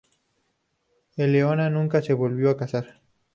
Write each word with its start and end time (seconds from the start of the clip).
Eleonora 1.15 1.69
nunca 1.69 2.01
se 2.01 2.13
volvió 2.13 2.49
a 2.49 2.57
casar. 2.57 3.01